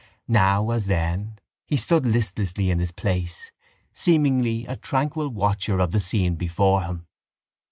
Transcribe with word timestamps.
Now, 0.27 0.71
as 0.71 0.87
then, 0.87 1.37
he 1.67 1.77
stood 1.77 2.07
listlessly 2.07 2.71
in 2.71 2.79
his 2.79 2.91
place, 2.91 3.51
seemingly 3.93 4.65
a 4.65 4.75
tranquil 4.75 5.29
watcher 5.29 5.77
of 5.79 5.91
the 5.91 5.99
scene 5.99 6.37
before 6.37 6.81
him. 6.81 7.05